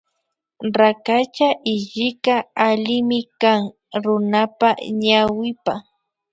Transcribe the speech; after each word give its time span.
Rakacha 0.79 1.47
hillika 1.73 2.35
allimi 2.67 3.19
kan 3.41 3.61
runapa 4.03 4.69
ñawipa 5.01 5.73